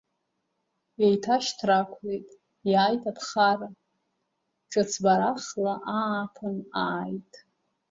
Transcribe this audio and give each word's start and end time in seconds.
Еиҭашьҭрақәлеит, 1.05 2.27
иааит 2.71 3.03
аԥхара, 3.11 3.69
ҿыцбарахла 4.71 5.73
ааԥын 5.99 6.57
ааит. 6.83 7.33